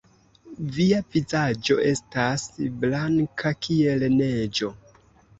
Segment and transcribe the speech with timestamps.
[0.75, 2.45] Via vizaĝo estas
[2.85, 4.71] blanka kiel neĝo!